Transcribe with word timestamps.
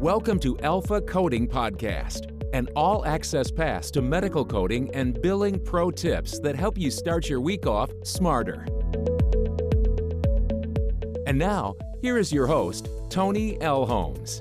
Welcome 0.00 0.38
to 0.40 0.58
Alpha 0.60 1.02
Coding 1.02 1.46
Podcast, 1.46 2.32
an 2.54 2.68
all 2.74 3.04
access 3.04 3.50
pass 3.50 3.90
to 3.90 4.00
medical 4.00 4.46
coding 4.46 4.88
and 4.94 5.20
billing 5.20 5.62
pro 5.62 5.90
tips 5.90 6.38
that 6.38 6.56
help 6.56 6.78
you 6.78 6.90
start 6.90 7.28
your 7.28 7.42
week 7.42 7.66
off 7.66 7.90
smarter. 8.02 8.64
And 11.26 11.36
now, 11.36 11.74
here 12.00 12.16
is 12.16 12.32
your 12.32 12.46
host, 12.46 12.88
Tony 13.10 13.60
L. 13.60 13.84
Holmes. 13.84 14.40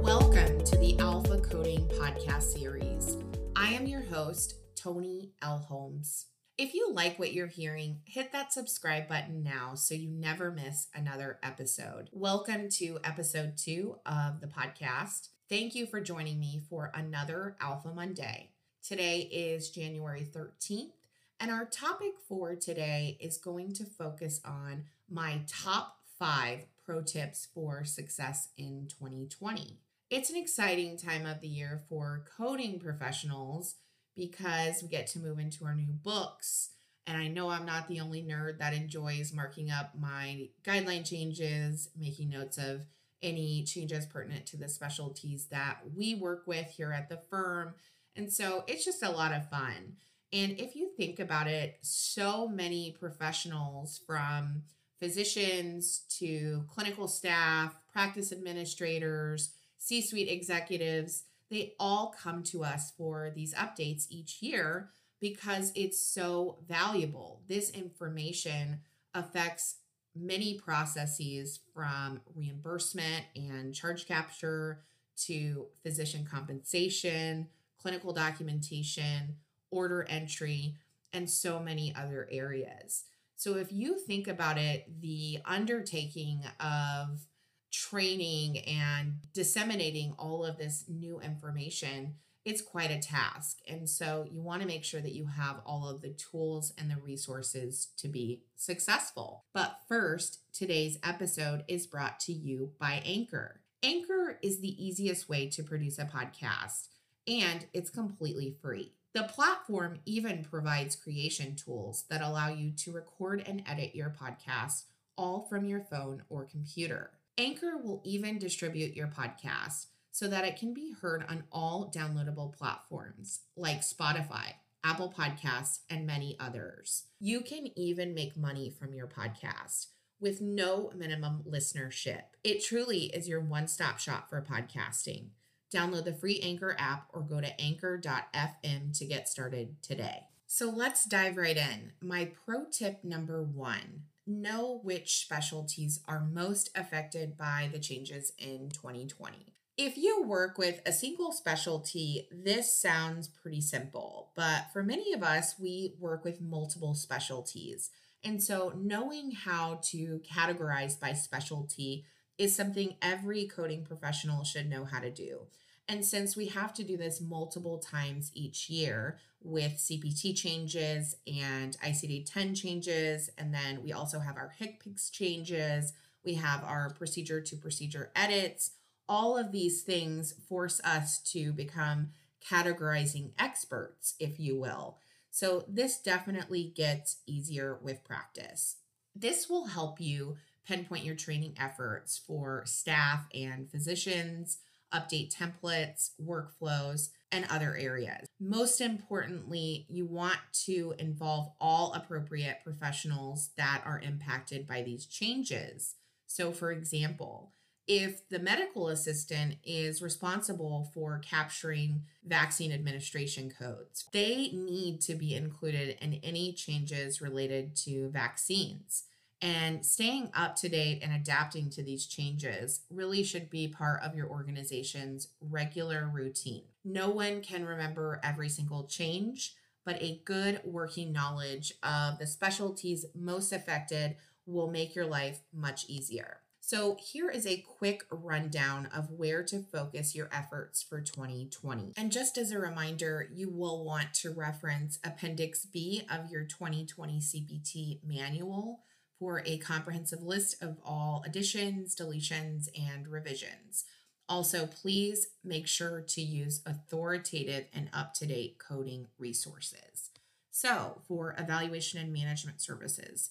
Welcome 0.00 0.62
to 0.62 0.76
the 0.78 0.94
Alpha 1.00 1.40
Coding 1.40 1.88
Podcast 1.88 2.56
series. 2.56 3.18
I 3.56 3.70
am 3.70 3.88
your 3.88 4.02
host, 4.02 4.54
Tony 4.76 5.32
L. 5.42 5.58
Holmes. 5.58 6.26
If 6.56 6.72
you 6.72 6.92
like 6.92 7.18
what 7.18 7.32
you're 7.32 7.48
hearing, 7.48 7.98
hit 8.04 8.30
that 8.30 8.52
subscribe 8.52 9.08
button 9.08 9.42
now 9.42 9.74
so 9.74 9.92
you 9.92 10.08
never 10.08 10.52
miss 10.52 10.86
another 10.94 11.40
episode. 11.42 12.08
Welcome 12.12 12.68
to 12.74 13.00
episode 13.02 13.54
two 13.56 13.96
of 14.06 14.40
the 14.40 14.46
podcast. 14.46 15.30
Thank 15.48 15.74
you 15.74 15.84
for 15.84 16.00
joining 16.00 16.38
me 16.38 16.62
for 16.70 16.92
another 16.94 17.56
Alpha 17.60 17.88
Monday. 17.92 18.50
Today 18.86 19.22
is 19.32 19.70
January 19.70 20.24
13th, 20.32 20.92
and 21.40 21.50
our 21.50 21.64
topic 21.64 22.12
for 22.28 22.54
today 22.54 23.18
is 23.20 23.36
going 23.36 23.72
to 23.72 23.84
focus 23.84 24.40
on 24.44 24.84
my 25.10 25.40
top 25.48 25.96
five 26.20 26.66
pro 26.86 27.02
tips 27.02 27.48
for 27.52 27.84
success 27.84 28.50
in 28.56 28.86
2020. 29.00 29.80
It's 30.08 30.30
an 30.30 30.36
exciting 30.36 30.96
time 30.98 31.26
of 31.26 31.40
the 31.40 31.48
year 31.48 31.82
for 31.88 32.24
coding 32.38 32.78
professionals 32.78 33.74
because 34.16 34.82
we 34.82 34.88
get 34.88 35.06
to 35.08 35.18
move 35.18 35.38
into 35.38 35.64
our 35.64 35.74
new 35.74 35.92
books. 35.92 36.70
And 37.06 37.18
I 37.18 37.28
know 37.28 37.50
I'm 37.50 37.66
not 37.66 37.88
the 37.88 38.00
only 38.00 38.22
nerd 38.22 38.58
that 38.58 38.72
enjoys 38.72 39.32
marking 39.32 39.70
up 39.70 39.92
my 39.98 40.48
guideline 40.64 41.08
changes, 41.08 41.90
making 41.98 42.30
notes 42.30 42.56
of 42.56 42.86
any 43.22 43.64
changes 43.64 44.06
pertinent 44.06 44.46
to 44.46 44.56
the 44.56 44.68
specialties 44.68 45.46
that 45.46 45.78
we 45.96 46.14
work 46.14 46.46
with 46.46 46.66
here 46.66 46.92
at 46.92 47.08
the 47.08 47.20
firm. 47.30 47.74
And 48.16 48.32
so 48.32 48.64
it's 48.66 48.84
just 48.84 49.02
a 49.02 49.10
lot 49.10 49.32
of 49.32 49.48
fun. 49.50 49.96
And 50.32 50.58
if 50.58 50.74
you 50.74 50.90
think 50.96 51.20
about 51.20 51.46
it, 51.46 51.78
so 51.82 52.48
many 52.48 52.96
professionals 52.98 54.00
from 54.06 54.62
physicians 54.98 56.00
to 56.18 56.64
clinical 56.68 57.08
staff, 57.08 57.76
practice 57.92 58.32
administrators, 58.32 59.50
C 59.78 60.00
suite 60.00 60.28
executives, 60.28 61.24
they 61.54 61.74
all 61.78 62.12
come 62.20 62.42
to 62.42 62.64
us 62.64 62.92
for 62.98 63.30
these 63.32 63.54
updates 63.54 64.06
each 64.10 64.42
year 64.42 64.90
because 65.20 65.70
it's 65.76 66.00
so 66.00 66.58
valuable. 66.66 67.42
This 67.46 67.70
information 67.70 68.80
affects 69.14 69.76
many 70.16 70.58
processes 70.58 71.60
from 71.72 72.20
reimbursement 72.34 73.24
and 73.36 73.72
charge 73.72 74.08
capture 74.08 74.80
to 75.16 75.66
physician 75.80 76.26
compensation, 76.28 77.46
clinical 77.80 78.12
documentation, 78.12 79.36
order 79.70 80.04
entry, 80.08 80.74
and 81.12 81.30
so 81.30 81.60
many 81.60 81.94
other 81.94 82.28
areas. 82.32 83.04
So, 83.36 83.54
if 83.54 83.72
you 83.72 83.96
think 83.96 84.26
about 84.26 84.58
it, 84.58 85.00
the 85.00 85.38
undertaking 85.44 86.40
of 86.58 87.26
training 87.74 88.58
and 88.58 89.14
disseminating 89.32 90.14
all 90.18 90.44
of 90.44 90.56
this 90.56 90.84
new 90.88 91.20
information, 91.20 92.14
it's 92.44 92.62
quite 92.62 92.90
a 92.90 92.98
task. 92.98 93.58
And 93.66 93.88
so 93.88 94.26
you 94.30 94.42
want 94.42 94.62
to 94.62 94.68
make 94.68 94.84
sure 94.84 95.00
that 95.00 95.14
you 95.14 95.26
have 95.26 95.60
all 95.66 95.88
of 95.88 96.02
the 96.02 96.10
tools 96.10 96.72
and 96.78 96.90
the 96.90 96.96
resources 96.96 97.88
to 97.96 98.08
be 98.08 98.42
successful. 98.54 99.44
But 99.52 99.78
first, 99.88 100.40
today's 100.52 100.98
episode 101.02 101.64
is 101.66 101.86
brought 101.86 102.20
to 102.20 102.32
you 102.32 102.72
by 102.78 103.02
Anchor. 103.04 103.60
Anchor 103.82 104.38
is 104.42 104.60
the 104.60 104.84
easiest 104.84 105.28
way 105.28 105.48
to 105.48 105.62
produce 105.62 105.98
a 105.98 106.04
podcast, 106.04 106.88
and 107.26 107.66
it's 107.72 107.90
completely 107.90 108.54
free. 108.62 108.92
The 109.14 109.24
platform 109.24 110.00
even 110.06 110.44
provides 110.44 110.96
creation 110.96 111.54
tools 111.54 112.04
that 112.08 112.22
allow 112.22 112.48
you 112.48 112.72
to 112.72 112.92
record 112.92 113.42
and 113.46 113.62
edit 113.66 113.94
your 113.94 114.10
podcast 114.10 114.84
all 115.16 115.46
from 115.48 115.64
your 115.66 115.80
phone 115.80 116.22
or 116.28 116.44
computer. 116.44 117.10
Anchor 117.36 117.76
will 117.82 118.00
even 118.04 118.38
distribute 118.38 118.94
your 118.94 119.08
podcast 119.08 119.86
so 120.12 120.28
that 120.28 120.44
it 120.44 120.56
can 120.56 120.72
be 120.72 120.92
heard 120.92 121.24
on 121.28 121.42
all 121.50 121.90
downloadable 121.92 122.56
platforms 122.56 123.40
like 123.56 123.80
Spotify, 123.80 124.54
Apple 124.84 125.12
Podcasts, 125.16 125.80
and 125.90 126.06
many 126.06 126.36
others. 126.38 127.06
You 127.18 127.40
can 127.40 127.76
even 127.76 128.14
make 128.14 128.36
money 128.36 128.70
from 128.70 128.94
your 128.94 129.08
podcast 129.08 129.86
with 130.20 130.40
no 130.40 130.92
minimum 130.94 131.42
listenership. 131.48 132.22
It 132.44 132.62
truly 132.62 133.06
is 133.06 133.28
your 133.28 133.40
one 133.40 133.66
stop 133.66 133.98
shop 133.98 134.30
for 134.30 134.40
podcasting. 134.40 135.30
Download 135.74 136.04
the 136.04 136.14
free 136.14 136.38
Anchor 136.40 136.76
app 136.78 137.08
or 137.12 137.22
go 137.22 137.40
to 137.40 137.60
anchor.fm 137.60 138.96
to 138.96 139.04
get 139.04 139.28
started 139.28 139.74
today. 139.82 140.20
So 140.46 140.70
let's 140.70 141.04
dive 141.04 141.36
right 141.36 141.56
in. 141.56 141.94
My 142.00 142.30
pro 142.46 142.66
tip 142.66 143.02
number 143.02 143.42
one 143.42 144.04
know 144.26 144.80
which 144.82 145.18
specialties 145.18 146.00
are 146.06 146.20
most 146.20 146.70
affected 146.74 147.36
by 147.36 147.68
the 147.72 147.78
changes 147.78 148.32
in 148.38 148.70
2020. 148.70 149.54
If 149.76 149.96
you 149.98 150.22
work 150.22 150.56
with 150.56 150.80
a 150.86 150.92
single 150.92 151.32
specialty, 151.32 152.28
this 152.30 152.72
sounds 152.72 153.26
pretty 153.26 153.60
simple, 153.60 154.30
but 154.36 154.66
for 154.72 154.84
many 154.84 155.12
of 155.12 155.22
us, 155.24 155.56
we 155.58 155.94
work 155.98 156.24
with 156.24 156.40
multiple 156.40 156.94
specialties. 156.94 157.90
And 158.22 158.42
so, 158.42 158.72
knowing 158.76 159.32
how 159.32 159.80
to 159.90 160.20
categorize 160.20 160.98
by 160.98 161.12
specialty 161.12 162.04
is 162.38 162.54
something 162.54 162.94
every 163.02 163.46
coding 163.46 163.84
professional 163.84 164.44
should 164.44 164.70
know 164.70 164.84
how 164.84 165.00
to 165.00 165.10
do. 165.10 165.40
And 165.88 166.04
since 166.04 166.36
we 166.36 166.46
have 166.46 166.72
to 166.74 166.82
do 166.82 166.96
this 166.96 167.20
multiple 167.20 167.78
times 167.78 168.30
each 168.34 168.70
year 168.70 169.18
with 169.42 169.72
CPT 169.72 170.34
changes 170.34 171.16
and 171.26 171.76
ICD 171.80 172.30
10 172.30 172.54
changes, 172.54 173.30
and 173.36 173.52
then 173.52 173.82
we 173.82 173.92
also 173.92 174.18
have 174.18 174.36
our 174.36 174.52
HCPCS 174.60 175.12
changes, 175.12 175.92
we 176.24 176.34
have 176.34 176.64
our 176.64 176.90
procedure 176.94 177.42
to 177.42 177.56
procedure 177.56 178.10
edits, 178.16 178.70
all 179.08 179.36
of 179.36 179.52
these 179.52 179.82
things 179.82 180.32
force 180.48 180.80
us 180.82 181.18
to 181.18 181.52
become 181.52 182.08
categorizing 182.42 183.32
experts, 183.38 184.14
if 184.18 184.40
you 184.40 184.58
will. 184.58 184.98
So 185.30 185.64
this 185.68 185.98
definitely 185.98 186.72
gets 186.74 187.16
easier 187.26 187.78
with 187.82 188.04
practice. 188.04 188.76
This 189.14 189.50
will 189.50 189.66
help 189.66 190.00
you 190.00 190.36
pinpoint 190.66 191.04
your 191.04 191.14
training 191.14 191.54
efforts 191.60 192.16
for 192.16 192.62
staff 192.64 193.26
and 193.34 193.70
physicians 193.70 194.58
update 194.94 195.34
templates, 195.34 196.10
workflows, 196.22 197.08
and 197.32 197.46
other 197.50 197.76
areas. 197.76 198.28
Most 198.40 198.80
importantly, 198.80 199.86
you 199.88 200.06
want 200.06 200.38
to 200.64 200.94
involve 200.98 201.50
all 201.60 201.92
appropriate 201.92 202.58
professionals 202.62 203.50
that 203.56 203.82
are 203.84 204.00
impacted 204.00 204.66
by 204.66 204.82
these 204.82 205.06
changes. 205.06 205.96
So, 206.26 206.52
for 206.52 206.70
example, 206.70 207.52
if 207.86 208.26
the 208.30 208.38
medical 208.38 208.88
assistant 208.88 209.56
is 209.62 210.00
responsible 210.00 210.90
for 210.94 211.20
capturing 211.28 212.04
vaccine 212.24 212.72
administration 212.72 213.50
codes, 213.50 214.06
they 214.12 214.50
need 214.52 215.00
to 215.02 215.14
be 215.14 215.34
included 215.34 215.98
in 216.00 216.14
any 216.22 216.52
changes 216.52 217.20
related 217.20 217.76
to 217.76 218.08
vaccines. 218.08 219.04
And 219.40 219.84
staying 219.84 220.30
up 220.34 220.56
to 220.56 220.68
date 220.68 221.00
and 221.02 221.12
adapting 221.12 221.68
to 221.70 221.82
these 221.82 222.06
changes 222.06 222.80
really 222.90 223.22
should 223.22 223.50
be 223.50 223.68
part 223.68 224.02
of 224.02 224.14
your 224.14 224.28
organization's 224.28 225.28
regular 225.40 226.10
routine. 226.12 226.62
No 226.84 227.10
one 227.10 227.42
can 227.42 227.66
remember 227.66 228.20
every 228.22 228.48
single 228.48 228.84
change, 228.84 229.54
but 229.84 230.02
a 230.02 230.20
good 230.24 230.60
working 230.64 231.12
knowledge 231.12 231.74
of 231.82 232.18
the 232.18 232.26
specialties 232.26 233.04
most 233.14 233.52
affected 233.52 234.16
will 234.46 234.70
make 234.70 234.94
your 234.94 235.06
life 235.06 235.40
much 235.52 235.86
easier. 235.88 236.38
So, 236.66 236.96
here 236.98 237.28
is 237.28 237.46
a 237.46 237.58
quick 237.58 238.04
rundown 238.10 238.86
of 238.86 239.10
where 239.10 239.42
to 239.42 239.60
focus 239.60 240.14
your 240.14 240.30
efforts 240.32 240.82
for 240.82 241.02
2020. 241.02 241.92
And 241.94 242.10
just 242.10 242.38
as 242.38 242.52
a 242.52 242.58
reminder, 242.58 243.28
you 243.30 243.50
will 243.50 243.84
want 243.84 244.14
to 244.14 244.30
reference 244.30 244.98
Appendix 245.04 245.66
B 245.66 246.06
of 246.10 246.30
your 246.30 246.44
2020 246.44 247.20
CPT 247.20 247.98
manual 248.02 248.80
for 249.18 249.42
a 249.44 249.58
comprehensive 249.58 250.22
list 250.22 250.62
of 250.62 250.78
all 250.84 251.22
additions, 251.26 251.94
deletions, 251.94 252.68
and 252.78 253.08
revisions. 253.08 253.84
Also, 254.28 254.66
please 254.66 255.28
make 255.44 255.66
sure 255.66 256.00
to 256.00 256.20
use 256.20 256.62
authoritative 256.64 257.66
and 257.72 257.90
up 257.92 258.14
to 258.14 258.26
date 258.26 258.58
coding 258.58 259.06
resources. 259.18 260.10
So, 260.50 261.02
for 261.06 261.34
evaluation 261.38 262.00
and 262.00 262.12
management 262.12 262.62
services, 262.62 263.30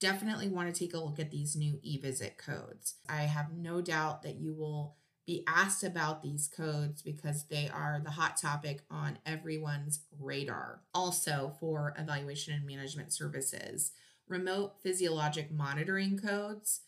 definitely 0.00 0.48
want 0.48 0.72
to 0.72 0.78
take 0.78 0.94
a 0.94 0.98
look 0.98 1.18
at 1.18 1.30
these 1.30 1.56
new 1.56 1.78
e-visit 1.82 2.36
codes. 2.36 2.96
I 3.08 3.22
have 3.22 3.52
no 3.52 3.80
doubt 3.80 4.22
that 4.22 4.36
you 4.36 4.52
will 4.52 4.96
be 5.26 5.42
asked 5.48 5.82
about 5.82 6.22
these 6.22 6.48
codes 6.48 7.02
because 7.02 7.44
they 7.44 7.68
are 7.72 8.00
the 8.02 8.10
hot 8.10 8.36
topic 8.36 8.82
on 8.90 9.18
everyone's 9.26 10.00
radar. 10.20 10.82
Also, 10.94 11.54
for 11.58 11.94
evaluation 11.98 12.54
and 12.54 12.66
management 12.66 13.12
services, 13.12 13.92
remote 14.28 14.74
physiologic 14.82 15.50
monitoring 15.50 16.18
codes. 16.18 16.80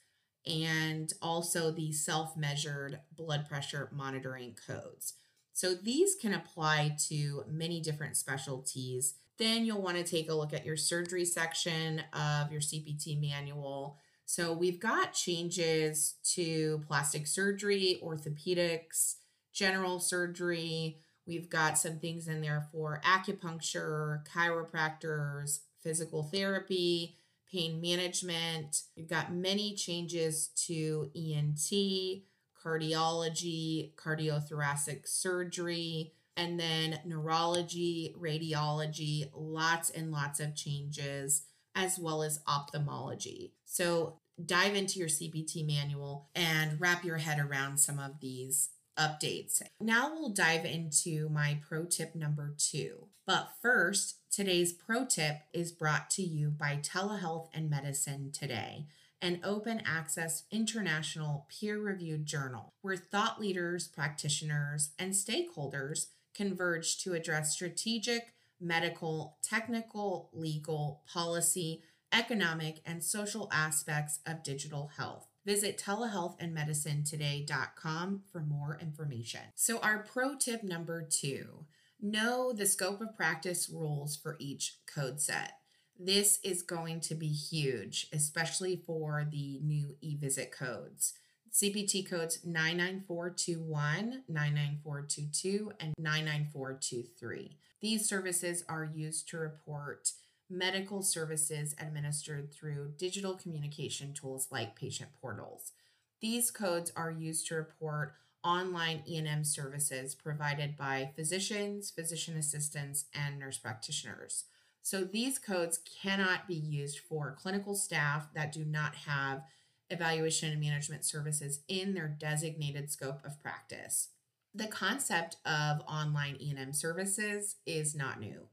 and 0.47 1.13
also 1.21 1.71
the 1.71 1.93
self 1.93 2.37
measured 2.37 3.01
blood 3.15 3.47
pressure 3.49 3.91
monitoring 3.93 4.57
codes. 4.67 5.15
So 5.53 5.75
these 5.75 6.15
can 6.15 6.33
apply 6.33 6.97
to 7.09 7.45
many 7.49 7.81
different 7.81 8.17
specialties. 8.17 9.15
Then 9.39 9.65
you'll 9.65 9.83
want 9.83 9.97
to 9.99 10.05
take 10.05 10.31
a 10.31 10.35
look 10.35 10.55
at 10.55 10.65
your 10.65 10.77
surgery 10.77 11.25
section 11.25 12.03
of 12.13 12.51
your 12.51 12.61
CPT 12.61 13.21
manual. 13.21 13.99
So 14.25 14.53
we've 14.53 14.81
got 14.81 15.13
changes 15.13 16.15
to 16.35 16.83
plastic 16.87 17.27
surgery, 17.27 18.01
orthopedics, 18.03 19.17
general 19.53 20.01
surgery. 20.01 20.99
We've 21.27 21.51
got 21.51 21.77
some 21.77 21.99
things 21.99 22.29
in 22.29 22.41
there 22.41 22.69
for 22.73 23.03
acupuncture, 23.05 24.23
chiropractors, 24.29 25.61
physical 25.83 26.23
therapy, 26.23 27.17
pain 27.51 27.81
management. 27.81 28.83
You've 28.95 29.09
got 29.09 29.33
many 29.33 29.75
changes 29.75 30.49
to 30.67 31.11
ENT, 31.17 32.23
cardiology, 32.63 33.95
cardiothoracic 33.95 35.07
surgery, 35.07 36.13
and 36.37 36.59
then 36.59 37.01
neurology, 37.05 38.15
radiology, 38.19 39.29
lots 39.35 39.91
and 39.91 40.13
lots 40.13 40.39
of 40.39 40.55
changes, 40.55 41.43
as 41.75 41.99
well 41.99 42.23
as 42.23 42.41
ophthalmology. 42.47 43.55
So 43.65 44.21
dive 44.45 44.75
into 44.75 44.99
your 45.01 45.09
CPT 45.09 45.67
manual 45.67 46.29
and 46.35 46.81
wrap 46.81 47.05
your 47.05 47.17
head 47.17 47.39
around 47.41 47.79
some 47.79 47.99
of 47.99 48.21
these 48.21 48.71
updates. 48.99 49.63
Now 49.81 50.13
we'll 50.13 50.31
dive 50.31 50.65
into 50.65 51.29
my 51.29 51.61
pro 51.67 51.85
tip 51.85 52.15
number 52.15 52.55
two. 52.57 53.09
But 53.27 53.51
first, 53.61 54.18
today's 54.31 54.73
pro 54.73 55.05
tip 55.05 55.39
is 55.53 55.73
brought 55.73 56.09
to 56.11 56.23
you 56.23 56.51
by 56.51 56.79
Telehealth 56.83 57.49
and 57.53 57.71
Medicine 57.71 58.31
Today, 58.33 58.87
an 59.21 59.41
open 59.43 59.83
access 59.85 60.45
international 60.51 61.47
peer 61.49 61.79
reviewed 61.79 62.27
journal 62.27 62.73
where 62.83 62.97
thought 62.97 63.41
leaders, 63.41 63.89
practitioners, 63.89 64.91
and 64.99 65.13
stakeholders 65.13 66.07
converge 66.35 66.99
to 66.99 67.15
address 67.15 67.53
strategic, 67.53 68.35
medical, 68.61 69.39
technical, 69.43 70.31
legal, 70.33 71.03
policy, 71.13 71.83
economic, 72.13 72.81
and 72.87 73.03
social 73.03 73.49
aspects 73.53 74.21
of 74.27 74.43
digital 74.43 74.91
health. 74.97 75.27
Visit 75.45 75.77
telehealthandmedicinetoday.com 75.79 78.23
for 78.31 78.41
more 78.41 78.79
information. 78.81 79.41
So, 79.55 79.79
our 79.79 79.99
pro 79.99 80.37
tip 80.37 80.63
number 80.63 81.03
two 81.03 81.65
know 82.01 82.53
the 82.53 82.67
scope 82.67 83.01
of 83.01 83.17
practice 83.17 83.69
rules 83.69 84.17
for 84.17 84.37
each 84.39 84.79
code 84.93 85.21
set. 85.21 85.53
This 85.99 86.39
is 86.45 86.63
going 86.63 87.01
to 87.01 87.15
be 87.15 87.29
huge, 87.29 88.07
especially 88.13 88.77
for 88.87 89.27
the 89.31 89.59
new 89.63 89.97
e-visit 90.01 90.53
codes. 90.53 91.15
CPT 91.53 92.09
codes 92.09 92.41
99421, 92.45 94.23
99422, 94.29 95.73
and 95.81 95.95
99423. 95.99 97.59
These 97.81 98.09
services 98.09 98.65
are 98.69 98.85
used 98.85 99.29
to 99.29 99.39
report 99.39 100.13
medical 100.51 101.03
services 101.03 101.75
administered 101.81 102.53
through 102.53 102.93
digital 102.97 103.35
communication 103.35 104.15
tools 104.15 104.49
like 104.51 104.77
patient 104.77 105.11
portals. 105.21 105.73
These 106.21 106.51
codes 106.51 106.93
are 106.97 107.11
used 107.11 107.47
to 107.49 107.57
report 107.57 108.15
online 108.45 109.03
E&M 109.07 109.45
services 109.45 110.15
provided 110.15 110.77
by 110.77 111.11
physicians, 111.17 111.91
physician 111.91 112.37
assistants, 112.37 113.07
and 113.15 113.39
nurse 113.39 113.59
practitioners. 113.59 114.45
So 114.83 115.05
these 115.05 115.39
codes 115.39 115.81
cannot 116.03 116.49
be 116.49 116.55
used 116.55 116.99
for 116.99 117.37
clinical 117.39 117.75
staff 117.75 118.29
that 118.35 118.53
do 118.53 118.65
not 118.65 118.95
have 118.95 119.43
evaluation 119.91 120.51
and 120.53 120.61
management 120.61 121.05
services 121.05 121.61
in 121.69 121.95
their 121.95 122.09
designated 122.09 122.91
scope 122.91 123.25
of 123.25 123.41
practice. 123.41 124.09
The 124.55 124.67
concept 124.67 125.37
of 125.45 125.81
online 125.87 126.37
E&M 126.41 126.73
services 126.73 127.57
is 127.67 127.95
not 127.95 128.21
new. 128.21 128.49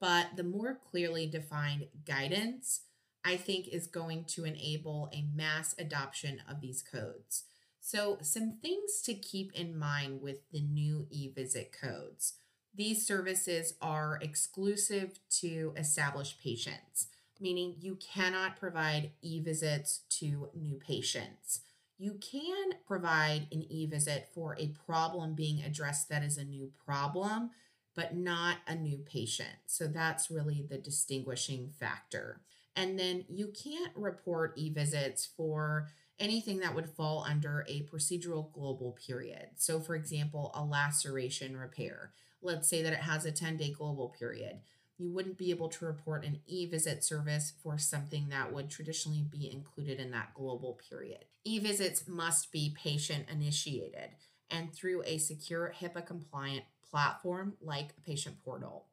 But 0.00 0.36
the 0.36 0.44
more 0.44 0.74
clearly 0.90 1.26
defined 1.26 1.86
guidance, 2.04 2.82
I 3.24 3.36
think, 3.36 3.68
is 3.68 3.86
going 3.86 4.24
to 4.28 4.44
enable 4.44 5.10
a 5.12 5.24
mass 5.34 5.74
adoption 5.78 6.42
of 6.48 6.60
these 6.60 6.82
codes. 6.82 7.44
So, 7.88 8.18
some 8.20 8.54
things 8.60 9.00
to 9.02 9.14
keep 9.14 9.52
in 9.52 9.78
mind 9.78 10.20
with 10.20 10.50
the 10.50 10.60
new 10.60 11.06
e 11.08 11.28
visit 11.28 11.70
codes. 11.70 12.32
These 12.74 13.06
services 13.06 13.74
are 13.80 14.18
exclusive 14.20 15.20
to 15.38 15.72
established 15.76 16.42
patients, 16.42 17.06
meaning 17.38 17.76
you 17.78 17.94
cannot 17.94 18.58
provide 18.58 19.12
e 19.22 19.38
visits 19.38 20.00
to 20.18 20.48
new 20.52 20.80
patients. 20.84 21.60
You 21.96 22.14
can 22.14 22.72
provide 22.88 23.46
an 23.52 23.64
e 23.70 23.86
visit 23.86 24.30
for 24.34 24.56
a 24.58 24.74
problem 24.84 25.36
being 25.36 25.62
addressed 25.62 26.08
that 26.08 26.24
is 26.24 26.38
a 26.38 26.44
new 26.44 26.72
problem, 26.84 27.50
but 27.94 28.16
not 28.16 28.56
a 28.66 28.74
new 28.74 28.98
patient. 28.98 29.58
So 29.66 29.86
that's 29.86 30.28
really 30.28 30.66
the 30.68 30.78
distinguishing 30.78 31.70
factor. 31.78 32.40
And 32.74 32.98
then 32.98 33.26
you 33.28 33.46
can't 33.46 33.92
report 33.94 34.54
e 34.56 34.70
visits 34.70 35.24
for 35.24 35.86
anything 36.18 36.60
that 36.60 36.74
would 36.74 36.88
fall 36.88 37.24
under 37.28 37.64
a 37.68 37.82
procedural 37.82 38.52
global 38.52 38.92
period. 39.06 39.48
So, 39.56 39.80
for 39.80 39.94
example, 39.94 40.50
a 40.54 40.64
laceration 40.64 41.56
repair. 41.56 42.12
Let's 42.42 42.68
say 42.68 42.82
that 42.82 42.92
it 42.92 43.00
has 43.00 43.24
a 43.24 43.32
10 43.32 43.56
day 43.56 43.70
global 43.70 44.14
period. 44.18 44.60
You 44.98 45.10
wouldn't 45.10 45.36
be 45.36 45.50
able 45.50 45.68
to 45.68 45.84
report 45.84 46.24
an 46.24 46.40
e 46.46 46.64
visit 46.66 47.04
service 47.04 47.52
for 47.62 47.76
something 47.76 48.28
that 48.30 48.52
would 48.52 48.70
traditionally 48.70 49.24
be 49.30 49.50
included 49.52 50.00
in 50.00 50.10
that 50.12 50.32
global 50.34 50.78
period. 50.88 51.26
E 51.44 51.58
visits 51.58 52.08
must 52.08 52.50
be 52.50 52.74
patient 52.74 53.26
initiated 53.30 54.10
and 54.50 54.72
through 54.72 55.02
a 55.04 55.18
secure 55.18 55.74
HIPAA 55.80 56.06
compliant 56.06 56.64
platform 56.88 57.54
like 57.60 57.90
a 57.98 58.00
patient 58.00 58.36
portal. 58.44 58.86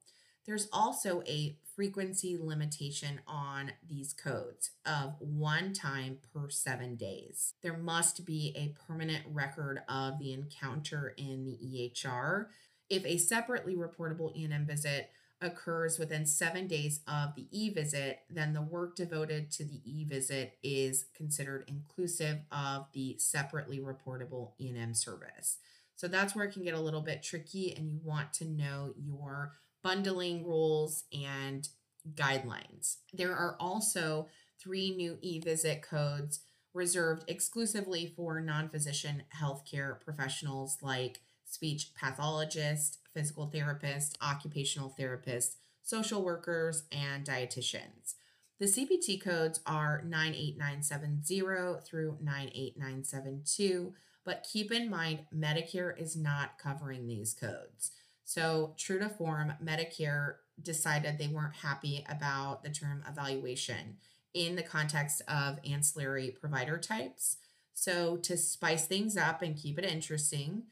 There's 0.46 0.68
also 0.74 1.24
a 1.26 1.58
frequency 1.76 2.38
limitation 2.38 3.22
on 3.26 3.72
these 3.88 4.14
codes 4.14 4.72
of 4.86 5.16
one 5.20 5.74
time 5.74 6.20
per 6.34 6.50
seven 6.50 6.96
days. 6.96 7.54
There 7.62 7.78
must 7.78 8.26
be 8.26 8.54
a 8.56 8.76
permanent 8.86 9.24
record 9.32 9.82
of 9.88 10.20
the 10.20 10.34
encounter 10.34 11.14
in 11.18 11.46
the 11.46 11.58
EHR. 11.66 12.48
If 12.90 13.06
a 13.06 13.18
separately 13.18 13.76
reportable 13.76 14.36
E&M 14.36 14.66
visit 14.66 15.10
occurs 15.42 16.00
within 16.00 16.26
seven 16.26 16.68
days 16.68 17.02
of 17.08 17.36
the 17.36 17.48
e 17.52 17.70
visit, 17.70 18.20
then 18.30 18.54
the 18.54 18.62
work 18.62 18.96
devoted 18.96 19.52
to 19.52 19.64
the 19.64 19.82
e 19.86 20.06
visit 20.06 20.58
is 20.62 21.06
considered 21.16 21.66
inclusive 21.68 22.40
of 22.52 22.88
the 22.94 23.16
separately 23.18 23.80
reportable 23.80 24.52
E&M 24.60 24.94
service. 24.94 25.58
So 25.96 26.08
that's 26.08 26.36
where 26.36 26.46
it 26.46 26.54
can 26.54 26.64
get 26.64 26.74
a 26.74 26.80
little 26.80 27.02
bit 27.02 27.24
tricky, 27.24 27.74
and 27.76 27.90
you 27.90 28.00
want 28.04 28.34
to 28.34 28.46
know 28.46 28.94
your 28.98 29.54
bundling 29.84 30.46
rules 30.46 31.04
and 31.14 31.68
guidelines. 32.16 32.98
There 33.14 33.36
are 33.36 33.56
also 33.60 34.28
three 34.60 34.96
new 34.96 35.18
e 35.22 35.40
visit 35.40 35.82
codes 35.82 36.40
reserved 36.74 37.24
exclusively 37.28 38.12
for 38.16 38.42
non 38.42 38.70
physician 38.70 39.24
healthcare 39.40 40.00
professionals 40.00 40.78
like 40.82 41.20
speech 41.46 41.92
pathologist, 41.94 42.98
physical 43.14 43.48
therapist, 43.48 44.18
occupational 44.22 44.90
therapist, 44.90 45.58
social 45.84 46.24
workers, 46.24 46.84
and 46.92 47.26
dietitians. 47.26 48.16
The 48.60 48.66
CPT 48.66 49.22
codes 49.22 49.60
are 49.66 50.02
98970 50.06 51.82
through 51.86 52.18
98972 52.22 53.94
but 54.26 54.48
keep 54.50 54.72
in 54.72 54.90
mind, 54.90 55.26
Medicare 55.36 56.00
is 56.00 56.16
not 56.16 56.58
covering 56.58 57.08
these 57.08 57.34
codes. 57.34 57.92
So, 58.24 58.74
true 58.78 59.00
to 59.00 59.10
form, 59.10 59.54
Medicare 59.64 60.36
decided 60.62 61.18
they 61.18 61.28
weren't 61.28 61.56
happy 61.58 62.06
about 62.08 62.64
the 62.64 62.70
term 62.70 63.04
evaluation 63.08 63.98
in 64.34 64.56
the 64.56 64.64
context 64.64 65.22
of 65.28 65.60
ancillary 65.66 66.32
provider 66.32 66.78
types. 66.78 67.38
So, 67.74 68.18
to 68.18 68.38
spice 68.38 68.86
things 68.86 69.18
up 69.18 69.42
and 69.42 69.58
keep 69.58 69.78
it 69.78 69.86
interesting, 69.86 70.64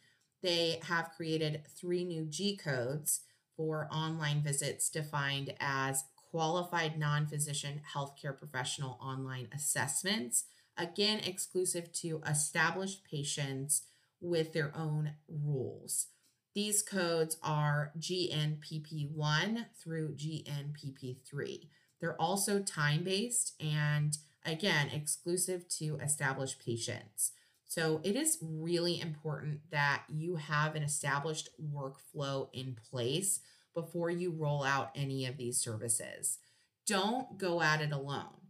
they 0.42 0.80
have 0.84 1.12
created 1.16 1.64
three 1.68 2.04
new 2.04 2.26
G 2.26 2.56
codes 2.56 3.22
for 3.58 3.88
online 3.92 4.42
visits 4.42 4.90
defined 4.90 5.54
as 5.60 6.06
qualified 6.16 6.98
non 6.98 7.28
physician 7.28 7.82
healthcare 7.94 8.38
professional 8.38 8.98
online 9.02 9.50
assessments 9.54 10.46
again, 10.78 11.20
exclusive 11.20 11.92
to 11.92 12.22
established 12.28 13.04
patients 13.04 13.84
with 14.20 14.54
their 14.54 14.76
own 14.76 15.14
rules. 15.28 16.08
These 16.54 16.82
codes 16.82 17.38
are 17.42 17.92
GNPP1 17.98 19.66
through 19.82 20.16
GNPP3. 20.16 21.68
They're 22.00 22.22
also 22.22 22.60
time 22.60 23.04
based 23.04 23.54
and, 23.62 24.18
again, 24.46 24.90
exclusive 24.90 25.68
to 25.80 25.98
established 25.98 26.64
patients. 26.64 27.32
So 27.66 28.02
it 28.04 28.16
is 28.16 28.38
really 28.42 29.00
important 29.00 29.62
that 29.72 30.04
you 30.10 30.36
have 30.36 30.76
an 30.76 30.84
established 30.84 31.50
workflow 31.74 32.50
in 32.52 32.76
place 32.90 33.40
before 33.74 34.10
you 34.10 34.32
roll 34.32 34.64
out 34.64 34.92
any 34.94 35.26
of 35.26 35.38
these 35.38 35.58
services. 35.58 36.40
Don't 36.86 37.38
go 37.38 37.62
at 37.62 37.80
it 37.80 37.94
alone 37.94 38.42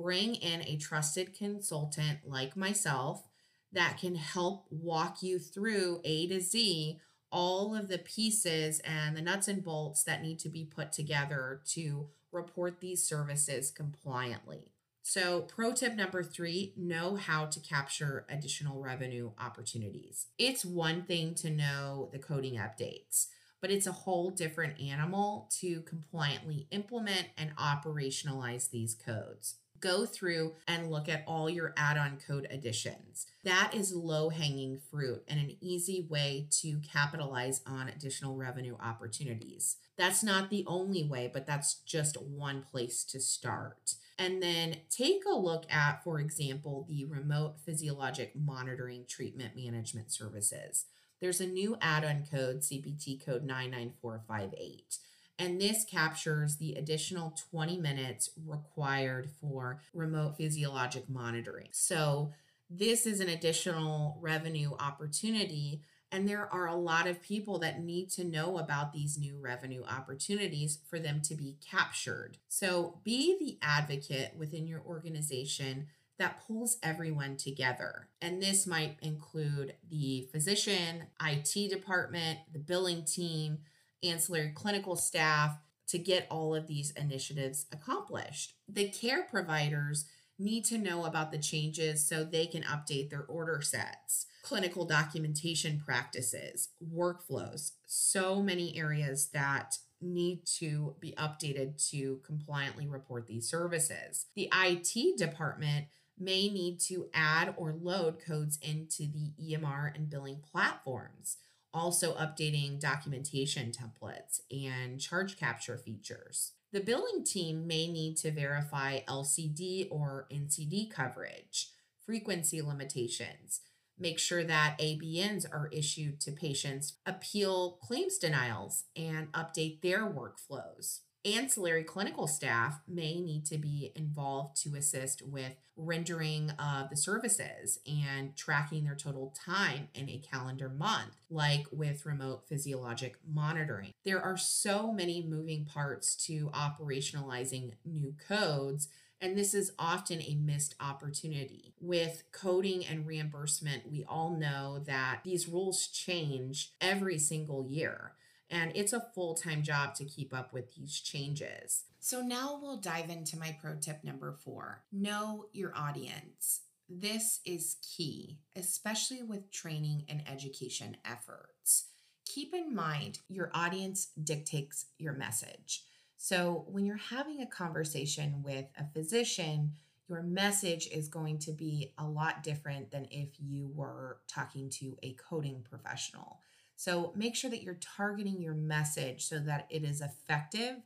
bring 0.00 0.34
in 0.34 0.62
a 0.62 0.76
trusted 0.76 1.34
consultant 1.34 2.20
like 2.24 2.56
myself 2.56 3.24
that 3.72 3.98
can 3.98 4.16
help 4.16 4.66
walk 4.70 5.22
you 5.22 5.38
through 5.38 6.00
A 6.04 6.26
to 6.28 6.40
Z 6.40 6.98
all 7.30 7.74
of 7.74 7.88
the 7.88 7.98
pieces 7.98 8.80
and 8.80 9.16
the 9.16 9.22
nuts 9.22 9.48
and 9.48 9.64
bolts 9.64 10.02
that 10.04 10.22
need 10.22 10.38
to 10.40 10.48
be 10.48 10.64
put 10.64 10.92
together 10.92 11.60
to 11.72 12.08
report 12.32 12.80
these 12.80 13.02
services 13.02 13.70
compliantly. 13.70 14.72
So, 15.02 15.40
pro 15.40 15.72
tip 15.72 15.96
number 15.96 16.22
three 16.22 16.72
know 16.76 17.16
how 17.16 17.46
to 17.46 17.60
capture 17.60 18.26
additional 18.28 18.80
revenue 18.80 19.30
opportunities. 19.38 20.26
It's 20.38 20.64
one 20.64 21.02
thing 21.02 21.34
to 21.36 21.50
know 21.50 22.10
the 22.12 22.18
coding 22.18 22.54
updates, 22.54 23.26
but 23.60 23.70
it's 23.70 23.86
a 23.86 23.92
whole 23.92 24.30
different 24.30 24.80
animal 24.80 25.48
to 25.60 25.80
compliantly 25.82 26.68
implement 26.70 27.28
and 27.36 27.56
operationalize 27.56 28.70
these 28.70 28.94
codes 28.94 29.56
go 29.80 30.06
through 30.06 30.54
and 30.66 30.90
look 30.90 31.08
at 31.08 31.24
all 31.26 31.48
your 31.48 31.74
add 31.76 31.96
on 31.96 32.18
code 32.26 32.46
additions. 32.50 33.26
That 33.44 33.72
is 33.74 33.94
low 33.94 34.28
hanging 34.28 34.80
fruit 34.90 35.22
and 35.26 35.40
an 35.40 35.56
easy 35.60 36.06
way 36.08 36.46
to 36.60 36.78
capitalize 36.80 37.62
on 37.66 37.88
additional 37.88 38.36
revenue 38.36 38.76
opportunities. 38.80 39.76
That's 39.96 40.22
not 40.22 40.50
the 40.50 40.64
only 40.66 41.04
way, 41.04 41.30
but 41.32 41.46
that's 41.46 41.74
just 41.86 42.20
one 42.20 42.64
place 42.70 43.04
to 43.04 43.20
start. 43.20 43.94
And 44.18 44.42
then 44.42 44.76
take 44.90 45.22
a 45.26 45.34
look 45.34 45.64
at, 45.72 46.04
for 46.04 46.20
example, 46.20 46.86
the 46.88 47.06
remote 47.06 47.56
physiologic 47.64 48.36
monitoring 48.36 49.06
treatment 49.08 49.56
management 49.56 50.12
services. 50.12 50.84
There's 51.20 51.40
a 51.40 51.46
new 51.46 51.76
add 51.80 52.04
on 52.04 52.26
code, 52.30 52.60
CPT 52.60 53.24
code 53.24 53.44
99458 53.44 54.98
and 55.40 55.58
this 55.58 55.84
captures 55.84 56.56
the 56.56 56.74
additional 56.74 57.34
20 57.50 57.78
minutes 57.78 58.30
required 58.46 59.30
for 59.40 59.80
remote 59.94 60.36
physiologic 60.36 61.08
monitoring. 61.08 61.68
So, 61.72 62.32
this 62.72 63.04
is 63.04 63.18
an 63.18 63.28
additional 63.28 64.16
revenue 64.20 64.72
opportunity. 64.78 65.82
And 66.12 66.28
there 66.28 66.52
are 66.52 66.68
a 66.68 66.76
lot 66.76 67.08
of 67.08 67.22
people 67.22 67.58
that 67.60 67.82
need 67.82 68.10
to 68.10 68.24
know 68.24 68.58
about 68.58 68.92
these 68.92 69.18
new 69.18 69.38
revenue 69.40 69.82
opportunities 69.82 70.78
for 70.88 71.00
them 71.00 71.20
to 71.22 71.34
be 71.34 71.56
captured. 71.68 72.36
So, 72.48 73.00
be 73.02 73.36
the 73.40 73.58
advocate 73.66 74.34
within 74.36 74.66
your 74.66 74.82
organization 74.86 75.86
that 76.18 76.42
pulls 76.46 76.76
everyone 76.82 77.38
together. 77.38 78.08
And 78.20 78.42
this 78.42 78.66
might 78.66 78.98
include 79.00 79.74
the 79.88 80.28
physician, 80.30 81.04
IT 81.24 81.70
department, 81.70 82.40
the 82.52 82.58
billing 82.58 83.04
team, 83.04 83.60
ancillary 84.02 84.52
clinical 84.54 84.96
staff 84.96 85.58
to 85.88 85.98
get 85.98 86.26
all 86.30 86.54
of 86.54 86.66
these 86.66 86.92
initiatives 86.92 87.66
accomplished. 87.72 88.54
The 88.68 88.88
care 88.88 89.24
providers 89.24 90.06
need 90.38 90.64
to 90.64 90.78
know 90.78 91.04
about 91.04 91.32
the 91.32 91.38
changes 91.38 92.06
so 92.06 92.24
they 92.24 92.46
can 92.46 92.62
update 92.62 93.10
their 93.10 93.24
order 93.24 93.60
sets, 93.60 94.26
clinical 94.42 94.84
documentation 94.84 95.82
practices, 95.84 96.70
workflows, 96.94 97.72
so 97.86 98.42
many 98.42 98.76
areas 98.78 99.28
that 99.34 99.78
need 100.00 100.46
to 100.46 100.94
be 100.98 101.12
updated 101.18 101.76
to 101.90 102.20
compliantly 102.24 102.86
report 102.86 103.26
these 103.26 103.48
services. 103.48 104.26
The 104.34 104.50
IT 104.54 105.18
department 105.18 105.86
may 106.18 106.48
need 106.48 106.80
to 106.80 107.08
add 107.12 107.54
or 107.56 107.72
load 107.72 108.18
codes 108.24 108.58
into 108.62 109.06
the 109.06 109.32
EMR 109.42 109.94
and 109.94 110.08
billing 110.08 110.40
platforms 110.50 111.36
also 111.72 112.14
updating 112.14 112.80
documentation 112.80 113.72
templates 113.72 114.40
and 114.50 115.00
charge 115.00 115.38
capture 115.38 115.76
features. 115.76 116.52
The 116.72 116.80
billing 116.80 117.24
team 117.24 117.66
may 117.66 117.88
need 117.88 118.16
to 118.18 118.30
verify 118.30 119.00
LCD 119.08 119.88
or 119.90 120.26
NCD 120.32 120.90
coverage, 120.90 121.70
frequency 122.04 122.62
limitations, 122.62 123.60
make 123.98 124.18
sure 124.18 124.44
that 124.44 124.78
ABNs 124.78 125.46
are 125.52 125.68
issued 125.72 126.20
to 126.22 126.32
patients, 126.32 126.94
appeal 127.04 127.78
claims 127.82 128.18
denials, 128.18 128.84
and 128.96 129.30
update 129.32 129.82
their 129.82 130.06
workflows. 130.06 131.00
Ancillary 131.24 131.84
clinical 131.84 132.26
staff 132.26 132.80
may 132.88 133.20
need 133.20 133.44
to 133.46 133.58
be 133.58 133.92
involved 133.94 134.56
to 134.62 134.74
assist 134.74 135.20
with 135.20 135.52
rendering 135.76 136.50
of 136.58 136.88
the 136.88 136.96
services 136.96 137.78
and 137.86 138.34
tracking 138.36 138.84
their 138.84 138.94
total 138.94 139.34
time 139.44 139.88
in 139.94 140.08
a 140.08 140.18
calendar 140.18 140.70
month, 140.70 141.16
like 141.28 141.66
with 141.70 142.06
remote 142.06 142.48
physiologic 142.48 143.16
monitoring. 143.30 143.92
There 144.02 144.22
are 144.22 144.38
so 144.38 144.92
many 144.92 145.22
moving 145.22 145.66
parts 145.66 146.14
to 146.26 146.50
operationalizing 146.54 147.72
new 147.84 148.14
codes. 148.26 148.88
And 149.20 149.36
this 149.36 149.52
is 149.52 149.72
often 149.78 150.22
a 150.22 150.38
missed 150.40 150.74
opportunity. 150.80 151.74
With 151.78 152.22
coding 152.32 152.86
and 152.86 153.06
reimbursement, 153.06 153.90
we 153.92 154.02
all 154.08 154.30
know 154.30 154.78
that 154.86 155.20
these 155.24 155.46
rules 155.46 155.86
change 155.88 156.72
every 156.80 157.18
single 157.18 157.66
year 157.66 158.12
and 158.50 158.72
it's 158.74 158.92
a 158.92 159.06
full 159.14 159.34
time 159.34 159.62
job 159.62 159.94
to 159.94 160.04
keep 160.04 160.34
up 160.34 160.52
with 160.52 160.74
these 160.74 160.98
changes. 160.98 161.84
So, 162.00 162.20
now 162.20 162.58
we'll 162.60 162.78
dive 162.78 163.10
into 163.10 163.38
my 163.38 163.56
pro 163.60 163.76
tip 163.76 164.02
number 164.02 164.32
four 164.32 164.82
know 164.92 165.46
your 165.52 165.72
audience. 165.76 166.62
This 166.88 167.40
is 167.44 167.76
key, 167.96 168.38
especially 168.56 169.22
with 169.22 169.52
training 169.52 170.04
and 170.08 170.22
education 170.28 170.96
efforts. 171.04 171.84
Keep 172.26 172.52
in 172.52 172.74
mind, 172.74 173.20
your 173.28 173.50
audience 173.54 174.08
dictates 174.22 174.86
your 174.98 175.12
message. 175.12 175.84
So, 176.16 176.64
when 176.68 176.84
you're 176.84 176.96
having 176.96 177.40
a 177.40 177.46
conversation 177.46 178.42
with 178.42 178.66
a 178.76 178.84
physician, 178.92 179.72
your 180.08 180.22
message 180.22 180.88
is 180.88 181.08
going 181.08 181.38
to 181.38 181.52
be 181.52 181.92
a 181.96 182.04
lot 182.04 182.42
different 182.42 182.90
than 182.90 183.06
if 183.12 183.28
you 183.38 183.70
were 183.74 184.18
talking 184.26 184.68
to 184.70 184.98
a 185.04 185.14
coding 185.14 185.64
professional. 185.68 186.40
So 186.80 187.12
make 187.14 187.36
sure 187.36 187.50
that 187.50 187.62
you're 187.62 187.74
targeting 187.74 188.40
your 188.40 188.54
message 188.54 189.26
so 189.26 189.38
that 189.40 189.66
it 189.68 189.84
is 189.84 190.00
effective 190.00 190.76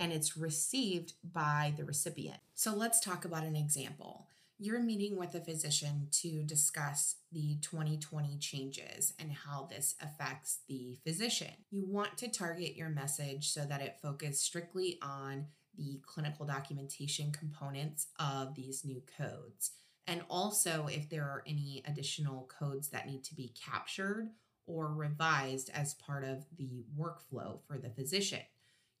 and 0.00 0.12
it's 0.12 0.36
received 0.36 1.12
by 1.22 1.74
the 1.76 1.84
recipient. 1.84 2.40
So 2.56 2.74
let's 2.74 2.98
talk 2.98 3.24
about 3.24 3.44
an 3.44 3.54
example. 3.54 4.26
You're 4.58 4.80
meeting 4.80 5.16
with 5.16 5.32
a 5.36 5.40
physician 5.40 6.08
to 6.22 6.42
discuss 6.42 7.18
the 7.30 7.58
2020 7.60 8.36
changes 8.38 9.14
and 9.20 9.30
how 9.30 9.68
this 9.70 9.94
affects 10.02 10.58
the 10.66 10.98
physician. 11.04 11.54
You 11.70 11.86
want 11.86 12.18
to 12.18 12.28
target 12.28 12.74
your 12.74 12.88
message 12.88 13.50
so 13.50 13.64
that 13.64 13.80
it 13.80 14.00
focuses 14.02 14.40
strictly 14.40 14.98
on 15.02 15.46
the 15.78 16.00
clinical 16.04 16.46
documentation 16.46 17.30
components 17.30 18.08
of 18.18 18.56
these 18.56 18.84
new 18.84 19.04
codes. 19.16 19.70
And 20.08 20.22
also, 20.28 20.88
if 20.90 21.08
there 21.08 21.22
are 21.22 21.44
any 21.46 21.84
additional 21.86 22.50
codes 22.58 22.88
that 22.88 23.06
need 23.06 23.22
to 23.24 23.36
be 23.36 23.54
captured 23.54 24.30
or 24.66 24.92
revised 24.92 25.70
as 25.74 25.94
part 25.94 26.24
of 26.24 26.44
the 26.56 26.84
workflow 26.98 27.58
for 27.66 27.78
the 27.78 27.90
physician. 27.90 28.40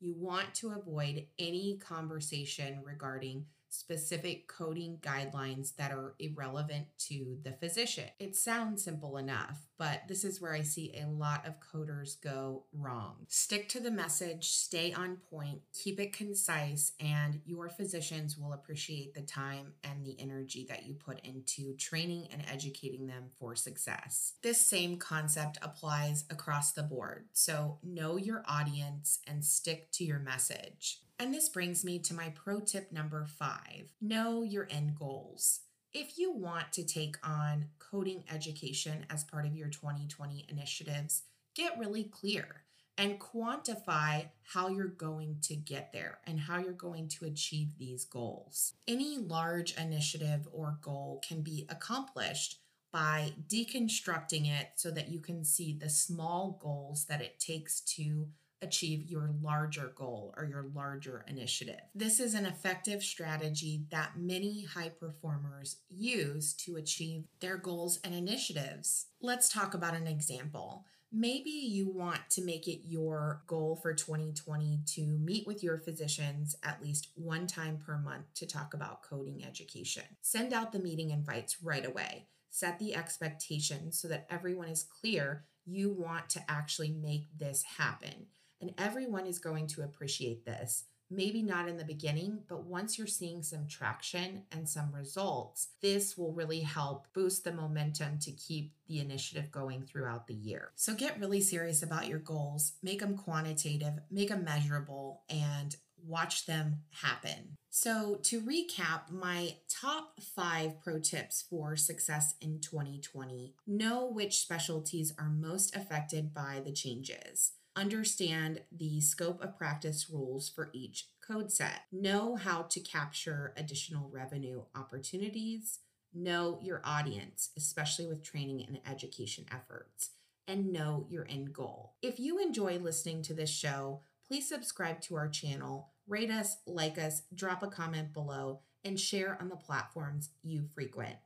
You 0.00 0.14
want 0.16 0.54
to 0.56 0.72
avoid 0.72 1.26
any 1.38 1.78
conversation 1.78 2.80
regarding 2.84 3.46
specific 3.74 4.48
coding 4.48 4.98
guidelines 5.00 5.74
that 5.76 5.92
are 5.92 6.14
irrelevant 6.18 6.86
to 6.98 7.38
the 7.42 7.52
physician. 7.52 8.08
It 8.18 8.36
sounds 8.36 8.84
simple 8.84 9.16
enough, 9.16 9.66
but 9.78 10.02
this 10.08 10.24
is 10.24 10.40
where 10.40 10.54
I 10.54 10.62
see 10.62 10.94
a 10.94 11.08
lot 11.08 11.46
of 11.46 11.54
coders 11.60 12.20
go 12.20 12.64
wrong. 12.72 13.26
Stick 13.28 13.68
to 13.70 13.80
the 13.80 13.90
message, 13.90 14.50
stay 14.50 14.92
on 14.92 15.16
point, 15.30 15.60
keep 15.72 15.98
it 15.98 16.12
concise, 16.12 16.92
and 17.00 17.40
your 17.44 17.68
physicians 17.68 18.38
will 18.38 18.52
appreciate 18.52 19.14
the 19.14 19.22
time 19.22 19.72
and 19.82 20.04
the 20.04 20.18
energy 20.20 20.66
that 20.68 20.86
you 20.86 20.94
put 20.94 21.20
into 21.20 21.74
training 21.76 22.28
and 22.32 22.42
educating 22.50 23.06
them 23.06 23.24
for 23.38 23.56
success. 23.56 24.34
This 24.42 24.60
same 24.66 24.96
concept 24.96 25.58
applies 25.62 26.24
across 26.30 26.72
the 26.72 26.82
board. 26.82 27.26
So 27.32 27.78
know 27.82 28.16
your 28.16 28.44
audience 28.46 29.18
and 29.26 29.44
stick 29.44 29.90
to 29.92 30.04
your 30.04 30.18
message. 30.18 31.00
And 31.24 31.32
this 31.32 31.48
brings 31.48 31.86
me 31.86 31.98
to 32.00 32.12
my 32.12 32.34
pro 32.34 32.60
tip 32.60 32.92
number 32.92 33.24
five 33.24 33.94
know 33.98 34.42
your 34.42 34.68
end 34.68 34.94
goals. 34.94 35.60
If 35.90 36.18
you 36.18 36.30
want 36.30 36.70
to 36.72 36.84
take 36.84 37.16
on 37.26 37.68
coding 37.78 38.24
education 38.30 39.06
as 39.08 39.24
part 39.24 39.46
of 39.46 39.56
your 39.56 39.68
2020 39.68 40.44
initiatives, 40.50 41.22
get 41.56 41.78
really 41.78 42.04
clear 42.04 42.64
and 42.98 43.18
quantify 43.18 44.26
how 44.52 44.68
you're 44.68 44.86
going 44.86 45.38
to 45.44 45.56
get 45.56 45.94
there 45.94 46.18
and 46.26 46.40
how 46.40 46.58
you're 46.58 46.72
going 46.72 47.08
to 47.08 47.24
achieve 47.24 47.78
these 47.78 48.04
goals. 48.04 48.74
Any 48.86 49.16
large 49.16 49.74
initiative 49.78 50.46
or 50.52 50.76
goal 50.82 51.22
can 51.26 51.40
be 51.40 51.64
accomplished 51.70 52.58
by 52.92 53.32
deconstructing 53.48 54.46
it 54.46 54.72
so 54.76 54.90
that 54.90 55.08
you 55.08 55.20
can 55.20 55.42
see 55.42 55.72
the 55.72 55.88
small 55.88 56.60
goals 56.62 57.06
that 57.06 57.22
it 57.22 57.40
takes 57.40 57.80
to 57.80 58.28
achieve 58.64 59.04
your 59.08 59.30
larger 59.42 59.92
goal 59.94 60.34
or 60.36 60.44
your 60.44 60.66
larger 60.74 61.24
initiative. 61.28 61.80
This 61.94 62.18
is 62.18 62.34
an 62.34 62.46
effective 62.46 63.02
strategy 63.02 63.84
that 63.90 64.18
many 64.18 64.64
high 64.64 64.88
performers 64.88 65.76
use 65.88 66.54
to 66.54 66.76
achieve 66.76 67.24
their 67.40 67.56
goals 67.56 68.00
and 68.02 68.14
initiatives. 68.14 69.06
Let's 69.20 69.48
talk 69.48 69.74
about 69.74 69.94
an 69.94 70.06
example. 70.06 70.84
Maybe 71.16 71.50
you 71.50 71.88
want 71.88 72.28
to 72.30 72.42
make 72.42 72.66
it 72.66 72.80
your 72.88 73.42
goal 73.46 73.78
for 73.80 73.94
2020 73.94 74.80
to 74.94 75.06
meet 75.06 75.46
with 75.46 75.62
your 75.62 75.78
physicians 75.78 76.56
at 76.64 76.82
least 76.82 77.10
one 77.14 77.46
time 77.46 77.78
per 77.78 77.98
month 77.98 78.34
to 78.34 78.46
talk 78.46 78.74
about 78.74 79.04
coding 79.04 79.44
education. 79.44 80.02
Send 80.22 80.52
out 80.52 80.72
the 80.72 80.80
meeting 80.80 81.10
invites 81.10 81.62
right 81.62 81.86
away. 81.86 82.26
Set 82.50 82.80
the 82.80 82.96
expectation 82.96 83.92
so 83.92 84.08
that 84.08 84.26
everyone 84.28 84.68
is 84.68 84.82
clear 84.82 85.44
you 85.66 85.90
want 85.90 86.28
to 86.30 86.42
actually 86.48 86.90
make 86.90 87.26
this 87.38 87.62
happen. 87.78 88.26
And 88.64 88.72
everyone 88.78 89.26
is 89.26 89.38
going 89.38 89.66
to 89.66 89.82
appreciate 89.82 90.46
this 90.46 90.84
maybe 91.10 91.42
not 91.42 91.68
in 91.68 91.76
the 91.76 91.84
beginning, 91.84 92.40
but 92.48 92.64
once 92.64 92.96
you're 92.96 93.06
seeing 93.06 93.42
some 93.42 93.66
traction 93.68 94.42
and 94.50 94.66
some 94.66 94.90
results, 94.90 95.68
this 95.82 96.16
will 96.16 96.32
really 96.32 96.60
help 96.60 97.06
boost 97.12 97.44
the 97.44 97.52
momentum 97.52 98.18
to 98.18 98.32
keep 98.32 98.72
the 98.88 99.00
initiative 99.00 99.52
going 99.52 99.82
throughout 99.82 100.26
the 100.26 100.34
year. 100.34 100.70
So 100.76 100.94
get 100.94 101.20
really 101.20 101.42
serious 101.42 101.82
about 101.82 102.08
your 102.08 102.18
goals, 102.18 102.72
make 102.82 103.00
them 103.00 103.18
quantitative, 103.18 103.92
make 104.10 104.30
them 104.30 104.44
measurable, 104.44 105.24
and 105.28 105.76
watch 106.02 106.46
them 106.46 106.78
happen. 107.02 107.58
So, 107.70 108.20
to 108.22 108.40
recap, 108.40 109.10
my 109.10 109.56
top 109.68 110.20
five 110.20 110.80
pro 110.80 111.00
tips 111.00 111.44
for 111.48 111.76
success 111.76 112.34
in 112.40 112.60
2020 112.60 113.54
know 113.66 114.06
which 114.06 114.38
specialties 114.38 115.12
are 115.18 115.28
most 115.28 115.76
affected 115.76 116.32
by 116.32 116.62
the 116.64 116.72
changes 116.72 117.52
understand 117.76 118.62
the 118.70 119.00
scope 119.00 119.42
of 119.42 119.56
practice 119.56 120.08
rules 120.10 120.48
for 120.48 120.70
each 120.72 121.08
code 121.26 121.50
set, 121.50 121.82
know 121.90 122.36
how 122.36 122.62
to 122.62 122.80
capture 122.80 123.52
additional 123.56 124.10
revenue 124.10 124.62
opportunities, 124.74 125.80
know 126.12 126.58
your 126.62 126.80
audience, 126.84 127.50
especially 127.56 128.06
with 128.06 128.22
training 128.22 128.64
and 128.66 128.80
education 128.90 129.44
efforts, 129.52 130.10
and 130.46 130.72
know 130.72 131.06
your 131.08 131.26
end 131.28 131.52
goal. 131.52 131.94
If 132.02 132.20
you 132.20 132.38
enjoy 132.38 132.78
listening 132.78 133.22
to 133.22 133.34
this 133.34 133.50
show, 133.50 134.02
please 134.26 134.48
subscribe 134.48 135.00
to 135.02 135.16
our 135.16 135.28
channel, 135.28 135.90
rate 136.06 136.30
us, 136.30 136.58
like 136.66 136.98
us, 136.98 137.22
drop 137.34 137.62
a 137.62 137.68
comment 137.68 138.12
below, 138.12 138.60
and 138.84 139.00
share 139.00 139.38
on 139.40 139.48
the 139.48 139.56
platforms 139.56 140.30
you 140.42 140.68
frequent. 140.74 141.16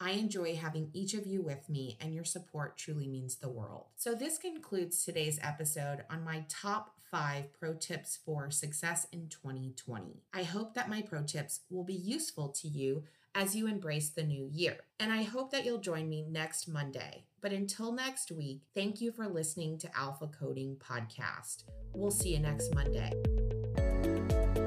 I 0.00 0.12
enjoy 0.12 0.56
having 0.56 0.90
each 0.92 1.14
of 1.14 1.26
you 1.26 1.42
with 1.42 1.68
me, 1.68 1.96
and 2.00 2.14
your 2.14 2.24
support 2.24 2.76
truly 2.76 3.08
means 3.08 3.36
the 3.36 3.48
world. 3.48 3.86
So, 3.96 4.14
this 4.14 4.38
concludes 4.38 5.04
today's 5.04 5.38
episode 5.42 6.04
on 6.10 6.22
my 6.22 6.44
top 6.48 6.96
five 7.10 7.52
pro 7.58 7.74
tips 7.74 8.18
for 8.24 8.50
success 8.50 9.06
in 9.12 9.28
2020. 9.28 10.22
I 10.34 10.42
hope 10.42 10.74
that 10.74 10.90
my 10.90 11.02
pro 11.02 11.22
tips 11.22 11.60
will 11.70 11.84
be 11.84 11.94
useful 11.94 12.48
to 12.48 12.68
you 12.68 13.04
as 13.34 13.54
you 13.54 13.66
embrace 13.66 14.08
the 14.08 14.22
new 14.22 14.48
year. 14.50 14.78
And 14.98 15.12
I 15.12 15.22
hope 15.22 15.50
that 15.52 15.64
you'll 15.64 15.78
join 15.78 16.08
me 16.08 16.24
next 16.28 16.68
Monday. 16.68 17.24
But 17.42 17.52
until 17.52 17.92
next 17.92 18.32
week, 18.32 18.62
thank 18.74 19.00
you 19.00 19.12
for 19.12 19.28
listening 19.28 19.78
to 19.78 19.96
Alpha 19.96 20.26
Coding 20.26 20.76
Podcast. 20.76 21.64
We'll 21.94 22.10
see 22.10 22.34
you 22.34 22.40
next 22.40 22.74
Monday. 22.74 23.12